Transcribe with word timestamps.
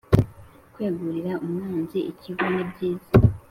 kwegurira 0.73 1.33
umwanzi 1.45 1.99
ikigo 2.11 2.45
nibyiza 2.53 3.11